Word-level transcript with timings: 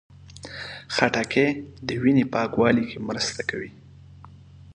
خټکی 0.95 1.47
د 1.87 1.89
وینې 2.01 2.25
پاکوالي 2.33 2.83
کې 2.89 2.97
مرسته 3.07 3.41
کوي. 3.49 3.71